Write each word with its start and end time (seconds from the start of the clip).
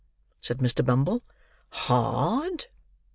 said 0.41 0.57
Mr. 0.57 0.83
Bumble. 0.83 1.21
"Hard?" 1.69 2.65